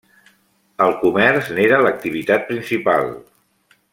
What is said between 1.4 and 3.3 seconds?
n'era l'activitat principal.